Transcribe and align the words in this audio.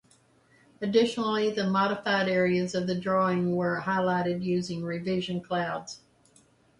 Additionally, 0.81 1.51
the 1.51 1.69
modified 1.69 2.27
areas 2.27 2.73
of 2.73 2.87
the 2.87 2.99
drawing 2.99 3.55
were 3.55 3.83
highlighted 3.85 4.41
using 4.41 4.83
revision 4.83 5.39
clouds. 5.41 5.99